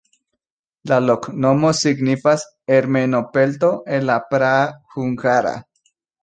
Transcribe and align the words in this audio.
La 0.91 0.95
loknomo 1.09 1.69
signifas 1.79 2.45
ermeno-pelto 2.77 3.71
en 3.99 4.07
la 4.11 4.17
praa 4.33 4.65
hungara. 4.97 5.55